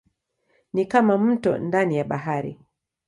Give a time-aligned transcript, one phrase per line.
[0.73, 2.59] Ni kama mto ndani ya bahari.